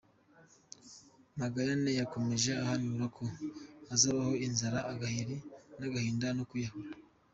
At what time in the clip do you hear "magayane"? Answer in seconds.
1.39-1.91